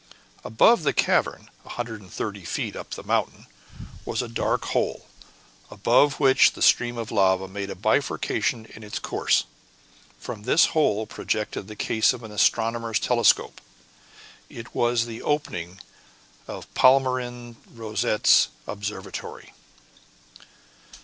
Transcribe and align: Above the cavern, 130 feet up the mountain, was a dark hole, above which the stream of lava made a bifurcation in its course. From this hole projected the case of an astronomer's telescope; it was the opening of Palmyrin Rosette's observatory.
Above 0.43 0.81
the 0.81 0.93
cavern, 0.93 1.47
130 1.61 2.41
feet 2.43 2.75
up 2.75 2.89
the 2.89 3.03
mountain, 3.03 3.45
was 4.03 4.23
a 4.23 4.27
dark 4.27 4.65
hole, 4.73 5.05
above 5.69 6.19
which 6.19 6.53
the 6.53 6.61
stream 6.63 6.97
of 6.97 7.11
lava 7.11 7.47
made 7.47 7.69
a 7.69 7.75
bifurcation 7.75 8.65
in 8.73 8.81
its 8.81 8.97
course. 8.97 9.43
From 10.17 10.41
this 10.41 10.65
hole 10.73 11.05
projected 11.05 11.67
the 11.67 11.75
case 11.75 12.13
of 12.13 12.23
an 12.23 12.31
astronomer's 12.31 12.97
telescope; 12.99 13.61
it 14.49 14.73
was 14.73 15.05
the 15.05 15.21
opening 15.21 15.79
of 16.47 16.73
Palmyrin 16.73 17.55
Rosette's 17.71 18.47
observatory. 18.65 19.53